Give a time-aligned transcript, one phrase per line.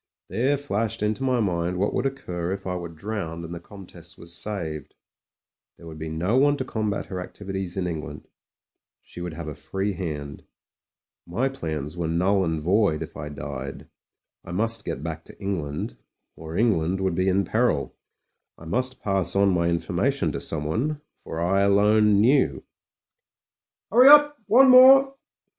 [0.29, 4.17] There flashed into my mind what would occur if I were drpwned and the Comtesse
[4.17, 4.95] was saved.
[5.77, 8.27] There would be no one to combat her activities in England;
[9.03, 10.43] she would have a free hand.
[11.27, 13.87] My plans were null and void if I died;
[14.43, 15.97] I must get back to England—
[16.35, 17.93] or Eng land would be in peril.
[18.57, 22.63] I must pass on my informa tion to someone— for I alone knew.
[23.91, 24.39] "Hurry up!
[24.47, 25.13] one more."